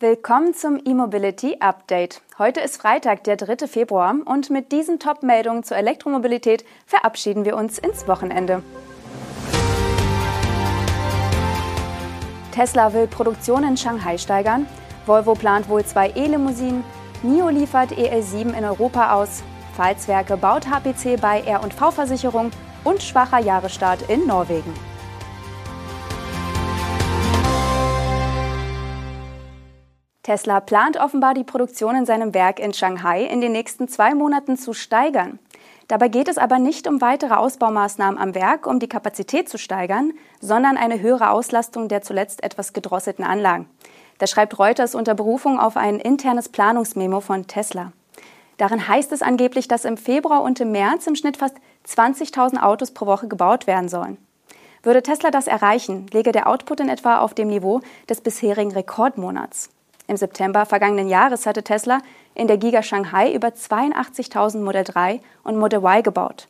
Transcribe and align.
Willkommen 0.00 0.54
zum 0.54 0.80
E-Mobility 0.84 1.58
Update. 1.60 2.20
Heute 2.36 2.58
ist 2.58 2.82
Freitag, 2.82 3.22
der 3.22 3.36
3. 3.36 3.68
Februar 3.68 4.16
und 4.24 4.50
mit 4.50 4.72
diesen 4.72 4.98
Top-Meldungen 4.98 5.62
zur 5.62 5.76
Elektromobilität 5.76 6.64
verabschieden 6.84 7.44
wir 7.44 7.56
uns 7.56 7.78
ins 7.78 8.08
Wochenende. 8.08 8.64
Tesla 12.50 12.92
will 12.92 13.06
Produktion 13.06 13.62
in 13.62 13.76
Shanghai 13.76 14.18
steigern, 14.18 14.66
Volvo 15.06 15.34
plant 15.34 15.68
wohl 15.68 15.84
zwei 15.84 16.10
E-Limousinen, 16.10 16.82
NIO 17.22 17.48
liefert 17.50 17.92
EL7 17.92 18.52
in 18.52 18.64
Europa 18.64 19.12
aus, 19.12 19.44
Pfalzwerke 19.76 20.36
baut 20.36 20.66
HPC 20.66 21.20
bei 21.20 21.42
R&V-Versicherung 21.42 22.50
und 22.82 23.00
schwacher 23.00 23.38
Jahresstart 23.38 24.10
in 24.10 24.26
Norwegen. 24.26 24.74
Tesla 30.24 30.60
plant 30.60 30.96
offenbar 30.96 31.34
die 31.34 31.44
Produktion 31.44 31.94
in 31.94 32.06
seinem 32.06 32.32
Werk 32.32 32.58
in 32.58 32.72
Shanghai 32.72 33.24
in 33.24 33.42
den 33.42 33.52
nächsten 33.52 33.88
zwei 33.88 34.14
Monaten 34.14 34.56
zu 34.56 34.72
steigern. 34.72 35.38
Dabei 35.86 36.08
geht 36.08 36.28
es 36.28 36.38
aber 36.38 36.58
nicht 36.58 36.88
um 36.88 37.02
weitere 37.02 37.34
Ausbaumaßnahmen 37.34 38.18
am 38.18 38.34
Werk, 38.34 38.66
um 38.66 38.78
die 38.78 38.88
Kapazität 38.88 39.50
zu 39.50 39.58
steigern, 39.58 40.14
sondern 40.40 40.78
eine 40.78 41.00
höhere 41.00 41.28
Auslastung 41.28 41.88
der 41.88 42.00
zuletzt 42.00 42.42
etwas 42.42 42.72
gedrosselten 42.72 43.22
Anlagen. 43.22 43.68
Das 44.16 44.30
schreibt 44.30 44.58
Reuters 44.58 44.94
unter 44.94 45.14
Berufung 45.14 45.60
auf 45.60 45.76
ein 45.76 46.00
internes 46.00 46.48
Planungsmemo 46.48 47.20
von 47.20 47.46
Tesla. 47.46 47.92
Darin 48.56 48.88
heißt 48.88 49.12
es 49.12 49.20
angeblich, 49.20 49.68
dass 49.68 49.84
im 49.84 49.98
Februar 49.98 50.42
und 50.42 50.58
im 50.58 50.72
März 50.72 51.06
im 51.06 51.16
Schnitt 51.16 51.36
fast 51.36 51.56
20.000 51.86 52.62
Autos 52.62 52.92
pro 52.92 53.04
Woche 53.04 53.28
gebaut 53.28 53.66
werden 53.66 53.90
sollen. 53.90 54.16
Würde 54.82 55.02
Tesla 55.02 55.30
das 55.30 55.48
erreichen, 55.48 56.06
läge 56.14 56.32
der 56.32 56.46
Output 56.46 56.80
in 56.80 56.88
etwa 56.88 57.18
auf 57.18 57.34
dem 57.34 57.48
Niveau 57.48 57.82
des 58.08 58.22
bisherigen 58.22 58.72
Rekordmonats. 58.72 59.68
Im 60.06 60.16
September 60.16 60.66
vergangenen 60.66 61.08
Jahres 61.08 61.46
hatte 61.46 61.62
Tesla 61.62 62.00
in 62.34 62.46
der 62.46 62.58
Giga 62.58 62.82
Shanghai 62.82 63.32
über 63.32 63.48
82.000 63.48 64.60
Model 64.60 64.84
3 64.84 65.20
und 65.44 65.56
Model 65.56 65.78
Y 65.80 66.02
gebaut. 66.02 66.46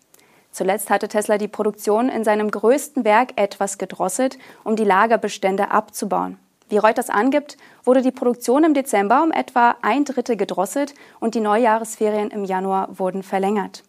Zuletzt 0.51 0.91
hatte 0.91 1.09
Tesla 1.09 1.39
die 1.39 1.49
Produktion 1.49 2.09
in 2.09 2.25
seinem 2.25 2.51
größten 2.51 3.05
Werk 3.05 3.33
etwas 3.37 3.79
gedrosselt, 3.79 4.39
um 4.63 4.77
die 4.77 4.85
Lagerbestände 4.85 5.71
abzubauen. 5.71 6.39
Wie 6.69 6.79
Reuters 6.79 7.11
angibt, 7.11 7.57
wurde 7.85 8.03
die 8.03 8.11
Produktion 8.11 8.65
im 8.65 8.75
Dezember 8.75 9.23
um 9.23 9.33
etwa 9.33 9.77
ein 9.83 10.05
Drittel 10.05 10.37
gedrosselt 10.37 10.95
und 11.21 11.35
die 11.35 11.41
Neujahresferien 11.41 12.31
im 12.31 12.45
Januar 12.45 12.99
wurden 12.99 13.23
verlängert. 13.23 13.83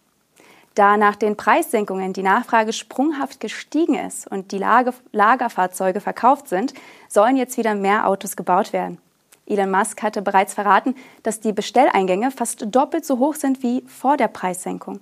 Da 0.74 0.96
nach 0.98 1.16
den 1.16 1.36
Preissenkungen 1.36 2.12
die 2.12 2.22
Nachfrage 2.22 2.72
sprunghaft 2.74 3.40
gestiegen 3.40 3.94
ist 3.94 4.30
und 4.30 4.52
die 4.52 4.58
Lager 4.58 4.92
Lagerfahrzeuge 5.10 6.00
verkauft 6.00 6.48
sind, 6.48 6.74
sollen 7.08 7.36
jetzt 7.36 7.56
wieder 7.56 7.74
mehr 7.74 8.06
Autos 8.06 8.36
gebaut 8.36 8.74
werden. 8.74 8.98
Elon 9.46 9.70
Musk 9.70 10.02
hatte 10.02 10.22
bereits 10.22 10.54
verraten, 10.54 10.94
dass 11.22 11.40
die 11.40 11.52
Bestelleingänge 11.52 12.30
fast 12.30 12.66
doppelt 12.68 13.04
so 13.04 13.18
hoch 13.18 13.34
sind 13.34 13.62
wie 13.62 13.82
vor 13.86 14.16
der 14.16 14.28
Preissenkung. 14.28 15.00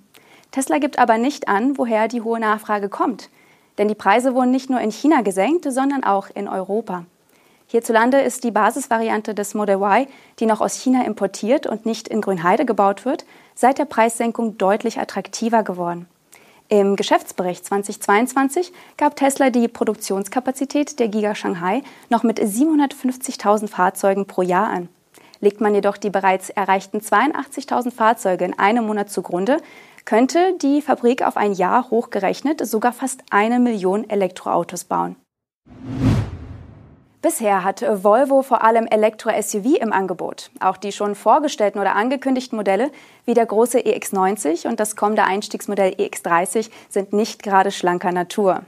Tesla 0.51 0.77
gibt 0.77 0.99
aber 0.99 1.17
nicht 1.17 1.47
an, 1.47 1.77
woher 1.77 2.07
die 2.07 2.21
hohe 2.21 2.39
Nachfrage 2.39 2.89
kommt. 2.89 3.29
Denn 3.77 3.87
die 3.87 3.95
Preise 3.95 4.35
wurden 4.35 4.51
nicht 4.51 4.69
nur 4.69 4.79
in 4.79 4.91
China 4.91 5.21
gesenkt, 5.21 5.65
sondern 5.69 6.03
auch 6.03 6.29
in 6.33 6.47
Europa. 6.47 7.05
Hierzulande 7.67 8.21
ist 8.21 8.43
die 8.43 8.51
Basisvariante 8.51 9.33
des 9.33 9.55
Model 9.55 9.77
Y, 9.77 10.07
die 10.39 10.45
noch 10.45 10.61
aus 10.61 10.75
China 10.75 11.03
importiert 11.03 11.65
und 11.65 11.85
nicht 11.85 12.07
in 12.07 12.21
Grünheide 12.21 12.65
gebaut 12.65 13.05
wird, 13.05 13.25
seit 13.55 13.79
der 13.79 13.85
Preissenkung 13.85 14.57
deutlich 14.57 14.99
attraktiver 14.99 15.63
geworden. 15.63 16.07
Im 16.67 16.95
Geschäftsbericht 16.95 17.63
2022 17.63 18.73
gab 18.97 19.15
Tesla 19.15 19.51
die 19.51 19.67
Produktionskapazität 19.67 20.99
der 20.99 21.09
Giga 21.09 21.35
Shanghai 21.35 21.83
noch 22.09 22.23
mit 22.23 22.39
750.000 22.39 23.67
Fahrzeugen 23.67 24.25
pro 24.25 24.41
Jahr 24.41 24.69
an. 24.69 24.89
Legt 25.41 25.61
man 25.61 25.75
jedoch 25.75 25.97
die 25.97 26.09
bereits 26.09 26.49
erreichten 26.49 26.99
82.000 26.99 27.91
Fahrzeuge 27.91 28.45
in 28.45 28.57
einem 28.57 28.87
Monat 28.87 29.11
zugrunde, 29.11 29.57
könnte 30.05 30.57
die 30.59 30.81
Fabrik 30.81 31.21
auf 31.21 31.37
ein 31.37 31.53
Jahr 31.53 31.91
hochgerechnet 31.91 32.65
sogar 32.65 32.93
fast 32.93 33.21
eine 33.29 33.59
Million 33.59 34.09
Elektroautos 34.09 34.85
bauen. 34.85 35.15
Bisher 37.25 37.63
hat 37.63 37.81
Volvo 37.81 38.43
vor 38.43 38.63
allem 38.63 38.85
Elektro-SUV 38.85 39.77
im 39.81 39.91
Angebot. 39.91 40.51
Auch 40.59 40.77
die 40.77 40.91
schon 40.91 41.15
vorgestellten 41.15 41.79
oder 41.79 41.95
angekündigten 41.95 42.55
Modelle 42.55 42.91
wie 43.25 43.33
der 43.33 43.47
große 43.47 43.79
EX90 43.79 44.67
und 44.67 44.79
das 44.79 44.95
kommende 44.95 45.23
Einstiegsmodell 45.23 45.95
EX30 45.95 46.69
sind 46.87 47.13
nicht 47.13 47.41
gerade 47.41 47.71
schlanker 47.71 48.11
Natur. 48.11 48.61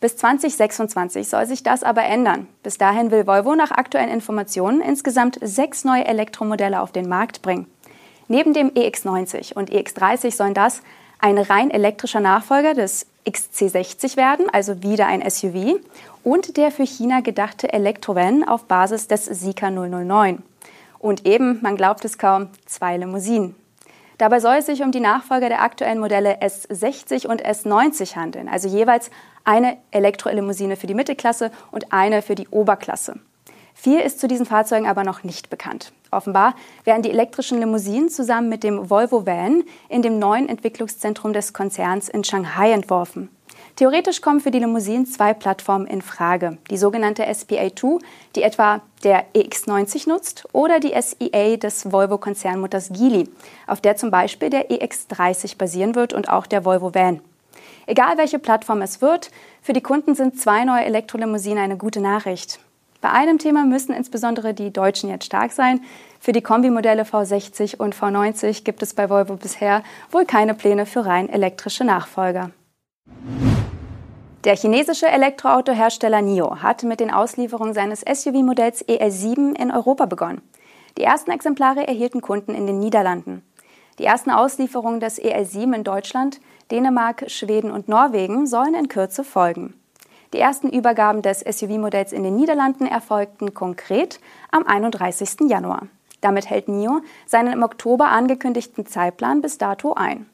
Bis 0.00 0.16
2026 0.16 1.28
soll 1.28 1.44
sich 1.44 1.62
das 1.62 1.82
aber 1.82 2.04
ändern. 2.04 2.46
Bis 2.62 2.78
dahin 2.78 3.10
will 3.10 3.26
Volvo 3.26 3.54
nach 3.54 3.70
aktuellen 3.70 4.08
Informationen 4.08 4.80
insgesamt 4.80 5.38
sechs 5.42 5.84
neue 5.84 6.06
Elektromodelle 6.06 6.80
auf 6.80 6.92
den 6.92 7.06
Markt 7.06 7.42
bringen. 7.42 7.66
Neben 8.28 8.54
dem 8.54 8.70
EX90 8.70 9.52
und 9.52 9.70
EX30 9.70 10.34
sollen 10.34 10.54
das 10.54 10.80
ein 11.18 11.36
rein 11.36 11.70
elektrischer 11.70 12.20
Nachfolger 12.20 12.72
des 12.72 13.09
XC60 13.26 14.16
werden, 14.16 14.46
also 14.50 14.82
wieder 14.82 15.06
ein 15.06 15.28
SUV, 15.28 15.80
und 16.24 16.56
der 16.56 16.70
für 16.70 16.84
China 16.84 17.20
gedachte 17.20 17.72
Elektrovan 17.72 18.44
auf 18.44 18.64
Basis 18.64 19.08
des 19.08 19.24
Sika 19.24 19.70
009. 19.70 20.42
Und 20.98 21.26
eben, 21.26 21.58
man 21.62 21.76
glaubt 21.76 22.04
es 22.04 22.18
kaum, 22.18 22.48
zwei 22.66 22.96
Limousinen. 22.96 23.54
Dabei 24.18 24.40
soll 24.40 24.56
es 24.56 24.66
sich 24.66 24.82
um 24.82 24.92
die 24.92 25.00
Nachfolger 25.00 25.48
der 25.48 25.62
aktuellen 25.62 25.98
Modelle 25.98 26.42
S60 26.42 27.26
und 27.26 27.42
S90 27.42 28.16
handeln, 28.16 28.48
also 28.50 28.68
jeweils 28.68 29.10
eine 29.44 29.78
Elektrolimousine 29.92 30.76
für 30.76 30.86
die 30.86 30.94
Mittelklasse 30.94 31.50
und 31.70 31.92
eine 31.92 32.20
für 32.20 32.34
die 32.34 32.48
Oberklasse. 32.48 33.18
Viel 33.74 33.98
ist 33.98 34.20
zu 34.20 34.28
diesen 34.28 34.44
Fahrzeugen 34.44 34.86
aber 34.86 35.04
noch 35.04 35.24
nicht 35.24 35.48
bekannt. 35.48 35.92
Offenbar 36.10 36.54
werden 36.84 37.02
die 37.02 37.10
elektrischen 37.10 37.58
Limousinen 37.60 38.08
zusammen 38.08 38.48
mit 38.48 38.64
dem 38.64 38.90
Volvo 38.90 39.26
Van 39.26 39.64
in 39.88 40.02
dem 40.02 40.18
neuen 40.18 40.48
Entwicklungszentrum 40.48 41.32
des 41.32 41.52
Konzerns 41.52 42.08
in 42.08 42.24
Shanghai 42.24 42.72
entworfen. 42.72 43.28
Theoretisch 43.76 44.20
kommen 44.20 44.40
für 44.40 44.50
die 44.50 44.58
Limousinen 44.58 45.06
zwei 45.06 45.32
Plattformen 45.32 45.86
in 45.86 46.02
Frage. 46.02 46.58
Die 46.70 46.76
sogenannte 46.76 47.24
SPA2, 47.24 48.00
die 48.36 48.42
etwa 48.42 48.82
der 49.04 49.24
EX90 49.32 50.08
nutzt, 50.08 50.46
oder 50.52 50.80
die 50.80 50.92
SEA 51.00 51.56
des 51.56 51.90
Volvo-Konzernmutters 51.90 52.90
Geely, 52.90 53.28
auf 53.66 53.80
der 53.80 53.96
zum 53.96 54.10
Beispiel 54.10 54.50
der 54.50 54.70
EX30 54.70 55.56
basieren 55.56 55.94
wird 55.94 56.12
und 56.12 56.28
auch 56.28 56.46
der 56.46 56.64
Volvo 56.64 56.94
Van. 56.94 57.20
Egal 57.86 58.18
welche 58.18 58.38
Plattform 58.38 58.82
es 58.82 59.00
wird, 59.00 59.30
für 59.62 59.72
die 59.72 59.80
Kunden 59.80 60.14
sind 60.14 60.38
zwei 60.38 60.64
neue 60.64 60.84
Elektrolimousinen 60.84 61.64
eine 61.64 61.76
gute 61.76 62.00
Nachricht. 62.00 62.60
Bei 63.00 63.10
einem 63.10 63.38
Thema 63.38 63.64
müssen 63.64 63.94
insbesondere 63.94 64.52
die 64.52 64.72
Deutschen 64.72 65.08
jetzt 65.08 65.24
stark 65.24 65.52
sein. 65.52 65.80
Für 66.18 66.32
die 66.32 66.42
Kombimodelle 66.42 67.04
V60 67.04 67.78
und 67.78 67.94
V90 67.94 68.62
gibt 68.64 68.82
es 68.82 68.92
bei 68.92 69.08
Volvo 69.08 69.36
bisher 69.36 69.82
wohl 70.10 70.26
keine 70.26 70.54
Pläne 70.54 70.84
für 70.84 71.06
rein 71.06 71.30
elektrische 71.30 71.84
Nachfolger. 71.84 72.50
Der 74.44 74.56
chinesische 74.56 75.06
Elektroautohersteller 75.06 76.22
NIO 76.22 76.62
hat 76.62 76.82
mit 76.82 77.00
den 77.00 77.10
Auslieferungen 77.10 77.74
seines 77.74 78.00
SUV-Modells 78.00 78.86
EL7 78.86 79.58
in 79.58 79.70
Europa 79.70 80.06
begonnen. 80.06 80.42
Die 80.98 81.02
ersten 81.02 81.30
Exemplare 81.30 81.86
erhielten 81.86 82.20
Kunden 82.20 82.54
in 82.54 82.66
den 82.66 82.78
Niederlanden. 82.78 83.42
Die 83.98 84.04
ersten 84.04 84.30
Auslieferungen 84.30 85.00
des 85.00 85.20
EL7 85.20 85.74
in 85.74 85.84
Deutschland, 85.84 86.40
Dänemark, 86.70 87.24
Schweden 87.28 87.70
und 87.70 87.88
Norwegen 87.88 88.46
sollen 88.46 88.74
in 88.74 88.88
Kürze 88.88 89.24
folgen. 89.24 89.79
Die 90.32 90.38
ersten 90.38 90.70
Übergaben 90.70 91.22
des 91.22 91.40
SUV-Modells 91.40 92.12
in 92.12 92.22
den 92.22 92.36
Niederlanden 92.36 92.86
erfolgten 92.86 93.52
konkret 93.52 94.20
am 94.52 94.64
31. 94.64 95.48
Januar. 95.48 95.88
Damit 96.20 96.48
hält 96.48 96.68
NIO 96.68 97.00
seinen 97.26 97.52
im 97.52 97.62
Oktober 97.64 98.08
angekündigten 98.08 98.86
Zeitplan 98.86 99.40
bis 99.40 99.58
dato 99.58 99.94
ein. 99.94 100.26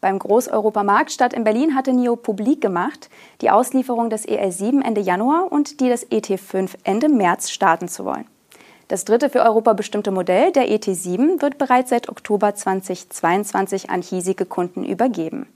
Beim 0.00 0.18
Großeuropamarktstadt 0.18 1.32
in 1.32 1.44
Berlin 1.44 1.74
hatte 1.76 1.92
NIO 1.92 2.16
publik 2.16 2.60
gemacht, 2.60 3.08
die 3.40 3.50
Auslieferung 3.50 4.10
des 4.10 4.26
EL7 4.26 4.84
Ende 4.84 5.00
Januar 5.00 5.50
und 5.52 5.80
die 5.80 5.88
des 5.88 6.10
ET5 6.10 6.70
Ende 6.82 7.08
März 7.08 7.50
starten 7.50 7.88
zu 7.88 8.04
wollen. 8.04 8.26
Das 8.88 9.04
dritte 9.04 9.30
für 9.30 9.42
Europa 9.42 9.72
bestimmte 9.72 10.10
Modell, 10.10 10.52
der 10.52 10.68
ET7, 10.68 11.40
wird 11.40 11.58
bereits 11.58 11.90
seit 11.90 12.08
Oktober 12.08 12.54
2022 12.54 13.90
an 13.90 14.02
hiesige 14.02 14.44
Kunden 14.44 14.84
übergeben. 14.84 15.48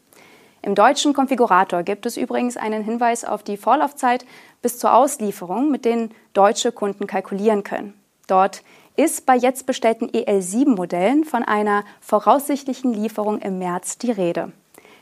Im 0.63 0.75
deutschen 0.75 1.15
Konfigurator 1.15 1.83
gibt 1.83 2.05
es 2.05 2.17
übrigens 2.17 2.57
einen 2.57 2.85
Hinweis 2.85 3.25
auf 3.25 3.43
die 3.43 3.57
Vorlaufzeit 3.57 4.27
bis 4.61 4.79
zur 4.79 4.95
Auslieferung, 4.95 5.71
mit 5.71 5.85
denen 5.85 6.11
deutsche 6.35 6.71
Kunden 6.71 7.07
kalkulieren 7.07 7.65
können. 7.65 7.95
Dort 8.27 8.63
ist 8.97 9.25
bei 9.25 9.37
jetzt 9.37 9.65
bestellten 9.65 10.11
EL7-Modellen 10.11 11.25
von 11.25 11.43
einer 11.43 11.85
voraussichtlichen 12.01 12.93
Lieferung 12.93 13.39
im 13.39 13.59
März 13.59 13.97
die 13.97 14.11
Rede. 14.11 14.53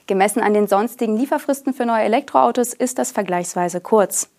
Gemessen 0.07 0.41
an 0.41 0.55
den 0.55 0.69
sonstigen 0.69 1.17
Lieferfristen 1.17 1.75
für 1.75 1.85
neue 1.85 2.05
Elektroautos 2.05 2.73
ist 2.73 2.99
das 2.99 3.11
vergleichsweise 3.11 3.81
kurz. 3.81 4.31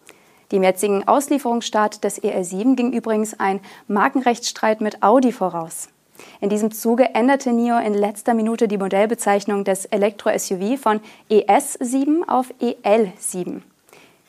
Dem 0.52 0.64
jetzigen 0.64 1.08
Auslieferungsstart 1.08 2.04
des 2.04 2.24
EL7 2.24 2.76
ging 2.76 2.94
übrigens 2.94 3.40
ein 3.40 3.60
Markenrechtsstreit 3.88 4.82
mit 4.82 5.04
Audi 5.04 5.32
voraus. 5.32 5.90
In 6.42 6.50
diesem 6.50 6.72
Zuge 6.72 7.14
änderte 7.14 7.52
NIO 7.52 7.78
in 7.80 7.94
letzter 7.94 8.34
Minute 8.34 8.68
die 8.68 8.78
Modellbezeichnung 8.78 9.64
des 9.64 9.86
Elektro-SUV 9.86 10.78
von 10.80 11.00
ES7 11.30 12.28
auf 12.28 12.54
EL7. 12.62 13.62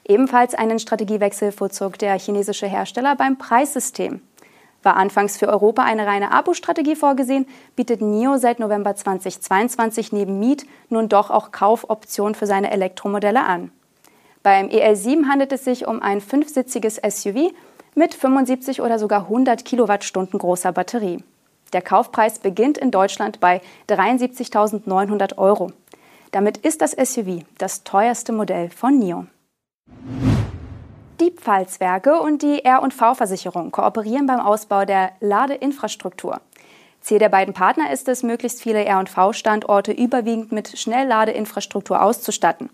Ebenfalls 0.04 0.54
einen 0.54 0.78
Strategiewechsel 0.78 1.52
vollzog 1.52 1.98
der 1.98 2.18
chinesische 2.18 2.66
Hersteller 2.66 3.14
beim 3.16 3.38
Preissystem. 3.38 4.20
War 4.82 4.96
anfangs 4.96 5.36
für 5.36 5.48
Europa 5.48 5.82
eine 5.82 6.06
reine 6.06 6.32
Abo-Strategie 6.32 6.96
vorgesehen, 6.96 7.46
bietet 7.76 8.00
NIO 8.00 8.38
seit 8.38 8.60
November 8.60 8.96
2022 8.96 10.12
neben 10.12 10.40
Miet 10.40 10.66
nun 10.88 11.08
doch 11.08 11.30
auch 11.30 11.52
Kaufoptionen 11.52 12.34
für 12.34 12.46
seine 12.46 12.70
Elektromodelle 12.70 13.44
an. 13.44 13.70
Beim 14.42 14.68
EL7 14.68 15.26
handelt 15.28 15.52
es 15.52 15.64
sich 15.64 15.86
um 15.86 16.00
ein 16.00 16.22
fünfsitziges 16.22 16.96
SUV 16.96 17.52
mit 17.94 18.14
75 18.14 18.80
oder 18.80 18.98
sogar 18.98 19.22
100 19.22 19.64
Kilowattstunden 19.66 20.38
großer 20.38 20.72
Batterie. 20.72 21.22
Der 21.72 21.82
Kaufpreis 21.82 22.38
beginnt 22.38 22.78
in 22.78 22.90
Deutschland 22.90 23.40
bei 23.40 23.60
73.900 23.88 25.38
Euro. 25.38 25.72
Damit 26.32 26.58
ist 26.58 26.80
das 26.82 26.92
SUV 26.92 27.44
das 27.58 27.84
teuerste 27.84 28.32
Modell 28.32 28.70
von 28.70 28.98
NIO. 28.98 29.26
Die 31.20 31.30
Pfalzwerke 31.30 32.20
und 32.20 32.42
die 32.42 32.64
R&V-Versicherung 32.64 33.72
kooperieren 33.72 34.26
beim 34.26 34.40
Ausbau 34.40 34.84
der 34.84 35.12
Ladeinfrastruktur. 35.20 36.40
Ziel 37.00 37.18
der 37.18 37.28
beiden 37.28 37.54
Partner 37.54 37.92
ist 37.92 38.08
es, 38.08 38.22
möglichst 38.22 38.62
viele 38.62 38.84
R&V-Standorte 38.84 39.92
überwiegend 39.92 40.52
mit 40.52 40.78
Schnellladeinfrastruktur 40.78 42.02
auszustatten. 42.02 42.70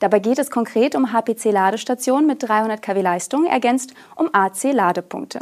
Dabei 0.00 0.18
geht 0.18 0.38
es 0.38 0.50
konkret 0.50 0.94
um 0.94 1.12
HPC-Ladestationen 1.12 2.26
mit 2.26 2.42
300 2.42 2.82
kW 2.82 3.00
Leistung, 3.00 3.46
ergänzt 3.46 3.94
um 4.16 4.28
AC-Ladepunkte. 4.32 5.40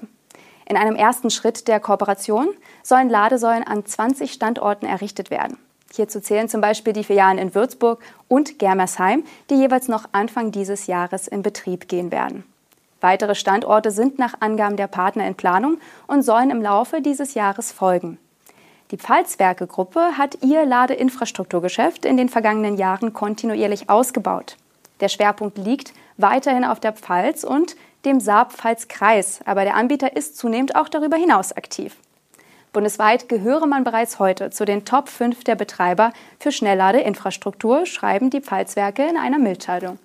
In 0.67 0.77
einem 0.77 0.97
ersten 0.97 1.31
Schritt 1.31 1.69
der 1.69 1.81
Kooperation 1.81 2.49
sollen 2.83 3.09
Ladesäulen 3.09 3.67
an 3.67 3.85
20 3.85 4.33
Standorten 4.33 4.87
errichtet 4.87 5.31
werden. 5.31 5.59
Hierzu 5.95 6.21
zählen 6.21 6.49
zum 6.49 6.61
Beispiel 6.61 6.93
die 6.93 7.05
Filialen 7.05 7.39
in 7.39 7.55
Würzburg 7.55 8.01
und 8.29 8.59
Germersheim, 8.59 9.25
die 9.51 9.57
jeweils 9.57 9.89
noch 9.89 10.09
Anfang 10.13 10.51
dieses 10.51 10.87
Jahres 10.87 11.29
in 11.29 11.43
Betrieb 11.43 11.89
gehen 11.89 12.11
werden. 12.11 12.45
Weitere 13.03 13.35
Standorte 13.35 13.91
sind 13.91 14.19
nach 14.19 14.35
Angaben 14.41 14.77
der 14.77 14.87
Partner 14.87 15.27
in 15.27 15.35
Planung 15.35 15.79
und 16.07 16.23
sollen 16.23 16.51
im 16.51 16.63
Laufe 16.63 17.03
dieses 17.03 17.35
Jahres 17.35 17.73
folgen. 17.73 18.19
Die 18.93 18.97
Pfalzwerke-Gruppe 18.97 20.19
hat 20.19 20.39
ihr 20.43 20.65
Ladeinfrastrukturgeschäft 20.65 22.05
in 22.05 22.17
den 22.17 22.29
vergangenen 22.29 22.77
Jahren 22.77 23.13
kontinuierlich 23.13 23.91
ausgebaut. 23.91 24.57
Der 25.01 25.09
Schwerpunkt 25.09 25.59
liegt 25.59 25.93
weiterhin 26.17 26.65
auf 26.65 26.79
der 26.79 26.93
Pfalz 26.93 27.43
und 27.43 27.75
dem 28.05 28.21
Saar-Pfalz-Kreis, 28.21 29.41
aber 29.45 29.65
der 29.65 29.77
Anbieter 29.77 30.17
ist 30.17 30.37
zunehmend 30.37 30.77
auch 30.77 30.89
darüber 30.89 31.17
hinaus 31.17 31.53
aktiv. 31.53 31.97
Bundesweit 32.73 33.29
gehöre 33.29 33.67
man 33.67 33.85
bereits 33.85 34.19
heute 34.19 34.51
zu 34.51 34.65
den 34.65 34.85
Top 34.85 35.09
5 35.09 35.45
der 35.45 35.57
Betreiber 35.57 36.13
für 36.39 36.53
Schnellladeinfrastruktur, 36.53 37.85
schreiben 37.85 38.31
die 38.31 38.41
Pfalzwerke 38.41 39.07
in 39.07 39.19
einer 39.19 39.39
Mitteilung. 39.39 39.99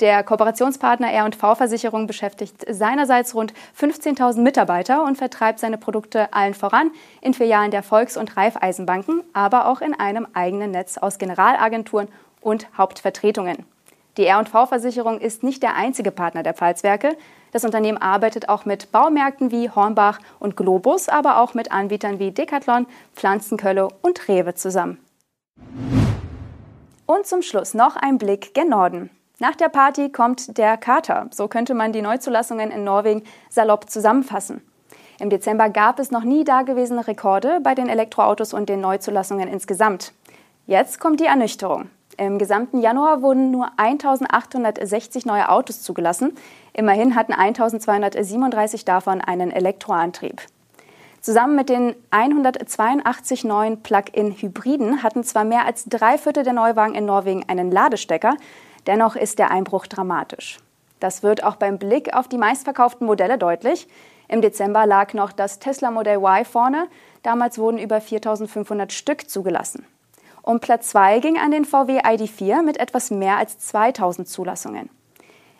Der 0.00 0.22
Kooperationspartner 0.22 1.10
R&V-Versicherung 1.10 2.06
beschäftigt 2.06 2.64
seinerseits 2.70 3.34
rund 3.34 3.52
15.000 3.78 4.40
Mitarbeiter 4.40 5.04
und 5.04 5.18
vertreibt 5.18 5.58
seine 5.58 5.76
Produkte 5.76 6.32
allen 6.32 6.54
voran 6.54 6.92
in 7.20 7.34
Filialen 7.34 7.72
der 7.72 7.82
Volks- 7.82 8.16
und 8.16 8.36
Raiffeisenbanken, 8.36 9.22
aber 9.32 9.66
auch 9.66 9.80
in 9.80 9.98
einem 9.98 10.26
eigenen 10.34 10.70
Netz 10.70 10.98
aus 10.98 11.18
Generalagenturen 11.18 12.08
und 12.40 12.68
Hauptvertretungen. 12.78 13.66
Die 14.18 14.26
R&V-Versicherung 14.26 15.20
ist 15.20 15.44
nicht 15.44 15.62
der 15.62 15.76
einzige 15.76 16.10
Partner 16.10 16.42
der 16.42 16.52
Pfalzwerke. 16.52 17.16
Das 17.52 17.64
Unternehmen 17.64 17.98
arbeitet 17.98 18.48
auch 18.48 18.64
mit 18.64 18.90
Baumärkten 18.90 19.52
wie 19.52 19.70
Hornbach 19.70 20.18
und 20.40 20.56
Globus, 20.56 21.08
aber 21.08 21.40
auch 21.40 21.54
mit 21.54 21.70
Anbietern 21.70 22.18
wie 22.18 22.32
Decathlon, 22.32 22.86
Pflanzenkölle 23.14 23.86
und 24.02 24.26
Rewe 24.26 24.54
zusammen. 24.54 24.98
Und 27.06 27.26
zum 27.26 27.42
Schluss 27.42 27.74
noch 27.74 27.94
ein 27.94 28.18
Blick 28.18 28.54
gen 28.54 28.70
Norden. 28.70 29.10
Nach 29.38 29.54
der 29.54 29.68
Party 29.68 30.10
kommt 30.10 30.58
der 30.58 30.76
Kater. 30.76 31.28
So 31.32 31.46
könnte 31.46 31.74
man 31.74 31.92
die 31.92 32.02
Neuzulassungen 32.02 32.72
in 32.72 32.82
Norwegen 32.82 33.22
salopp 33.48 33.88
zusammenfassen. 33.88 34.62
Im 35.20 35.30
Dezember 35.30 35.70
gab 35.70 36.00
es 36.00 36.10
noch 36.10 36.24
nie 36.24 36.42
dagewesene 36.42 37.06
Rekorde 37.06 37.60
bei 37.62 37.76
den 37.76 37.88
Elektroautos 37.88 38.52
und 38.52 38.68
den 38.68 38.80
Neuzulassungen 38.80 39.48
insgesamt. 39.48 40.12
Jetzt 40.66 40.98
kommt 40.98 41.20
die 41.20 41.26
Ernüchterung. 41.26 41.88
Im 42.18 42.38
gesamten 42.38 42.80
Januar 42.80 43.22
wurden 43.22 43.52
nur 43.52 43.70
1860 43.76 45.24
neue 45.24 45.48
Autos 45.48 45.82
zugelassen. 45.82 46.36
Immerhin 46.72 47.14
hatten 47.14 47.32
1237 47.32 48.84
davon 48.84 49.20
einen 49.20 49.52
Elektroantrieb. 49.52 50.42
Zusammen 51.20 51.54
mit 51.54 51.68
den 51.68 51.94
182 52.10 53.44
neuen 53.44 53.82
Plug-in-Hybriden 53.82 55.04
hatten 55.04 55.22
zwar 55.22 55.44
mehr 55.44 55.64
als 55.64 55.84
drei 55.84 56.18
Viertel 56.18 56.42
der 56.42 56.54
Neuwagen 56.54 56.96
in 56.96 57.06
Norwegen 57.06 57.44
einen 57.48 57.70
Ladestecker, 57.70 58.36
dennoch 58.88 59.14
ist 59.14 59.38
der 59.38 59.52
Einbruch 59.52 59.86
dramatisch. 59.86 60.58
Das 60.98 61.22
wird 61.22 61.44
auch 61.44 61.54
beim 61.54 61.78
Blick 61.78 62.14
auf 62.14 62.26
die 62.26 62.38
meistverkauften 62.38 63.06
Modelle 63.06 63.38
deutlich. 63.38 63.86
Im 64.26 64.42
Dezember 64.42 64.86
lag 64.86 65.14
noch 65.14 65.30
das 65.30 65.60
Tesla 65.60 65.92
Model 65.92 66.16
Y 66.16 66.44
vorne. 66.44 66.88
Damals 67.22 67.58
wurden 67.58 67.78
über 67.78 68.00
4500 68.00 68.92
Stück 68.92 69.30
zugelassen. 69.30 69.86
Um 70.48 70.60
Platz 70.60 70.88
2 70.88 71.20
ging 71.20 71.36
an 71.36 71.50
den 71.50 71.66
VW 71.66 72.00
ID4 72.00 72.62
mit 72.62 72.78
etwas 72.78 73.10
mehr 73.10 73.36
als 73.36 73.58
2000 73.58 74.26
Zulassungen. 74.26 74.88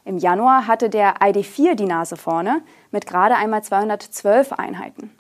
Im 0.07 0.17
Januar 0.17 0.67
hatte 0.67 0.89
der 0.89 1.17
ID4 1.19 1.75
die 1.75 1.85
Nase 1.85 2.17
vorne 2.17 2.63
mit 2.91 3.07
gerade 3.07 3.35
einmal 3.35 3.63
212 3.63 4.55
Einheiten. 4.55 5.15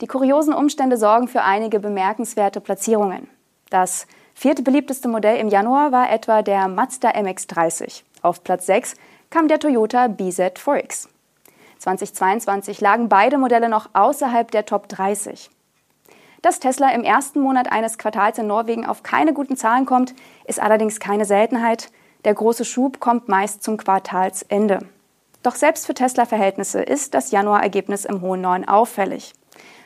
Die 0.00 0.06
kuriosen 0.06 0.54
Umstände 0.54 0.96
sorgen 0.96 1.26
für 1.26 1.42
einige 1.42 1.80
bemerkenswerte 1.80 2.60
Platzierungen. 2.60 3.28
Das 3.68 4.06
vierte 4.32 4.62
beliebteste 4.62 5.08
Modell 5.08 5.38
im 5.38 5.48
Januar 5.48 5.90
war 5.90 6.08
etwa 6.12 6.42
der 6.42 6.68
Mazda 6.68 7.10
MX30. 7.10 8.04
Auf 8.22 8.44
Platz 8.44 8.66
6 8.66 8.94
kam 9.28 9.48
der 9.48 9.58
Toyota 9.58 10.04
BZ4X. 10.04 11.08
2022 11.78 12.80
lagen 12.80 13.08
beide 13.08 13.38
Modelle 13.38 13.68
noch 13.68 13.88
außerhalb 13.92 14.52
der 14.52 14.66
Top 14.66 14.88
30. 14.88 15.50
Dass 16.42 16.58
Tesla 16.58 16.90
im 16.92 17.04
ersten 17.04 17.40
Monat 17.40 17.70
eines 17.70 17.98
Quartals 17.98 18.38
in 18.38 18.46
Norwegen 18.46 18.86
auf 18.86 19.02
keine 19.02 19.34
guten 19.34 19.56
Zahlen 19.56 19.84
kommt, 19.84 20.14
ist 20.46 20.60
allerdings 20.60 20.98
keine 20.98 21.26
Seltenheit. 21.26 21.90
Der 22.24 22.32
große 22.32 22.64
Schub 22.64 22.98
kommt 22.98 23.28
meist 23.28 23.62
zum 23.62 23.76
Quartalsende. 23.76 24.78
Doch 25.42 25.54
selbst 25.54 25.86
für 25.86 25.94
Tesla-Verhältnisse 25.94 26.80
ist 26.80 27.12
das 27.12 27.30
Januarergebnis 27.30 28.06
im 28.06 28.22
hohen 28.22 28.40
Norden 28.40 28.66
auffällig. 28.66 29.34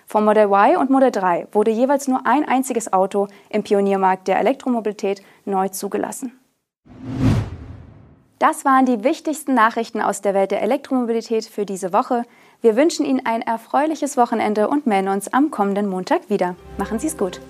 Vom 0.07 0.25
Model 0.25 0.45
Y 0.47 0.77
und 0.77 0.91
Model 0.91 1.11
3 1.11 1.49
wurde 1.53 1.71
jeweils 1.71 2.07
nur 2.07 2.25
ein 2.25 2.47
einziges 2.47 2.93
Auto 2.93 3.27
im 3.49 3.63
Pioniermarkt 3.63 4.29
der 4.29 4.39
Elektromobilität 4.39 5.23
neu 5.45 5.69
zugelassen. 5.71 6.39
Das 8.39 8.65
waren 8.65 8.85
die 8.85 9.03
wichtigsten 9.03 9.55
Nachrichten 9.55 10.01
aus 10.01 10.21
der 10.21 10.35
Welt 10.35 10.51
der 10.51 10.63
Elektromobilität 10.63 11.47
für 11.47 11.65
diese 11.65 11.93
Woche. 11.93 12.25
Wir 12.61 12.77
wünschen 12.77 13.05
Ihnen 13.05 13.25
ein 13.25 13.43
erfreuliches 13.43 14.17
Wochenende 14.17 14.69
und 14.69 14.87
melden 14.87 15.09
uns 15.09 15.33
am 15.33 15.51
kommenden 15.51 15.89
Montag 15.89 16.31
wieder. 16.31 16.57
Machen 16.79 16.99
Sie 16.99 17.07
es 17.09 17.17
gut. 17.17 17.41